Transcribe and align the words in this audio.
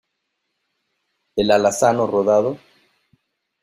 ¿el 1.35 1.51
alazano 1.51 2.07
rodado? 2.07 2.57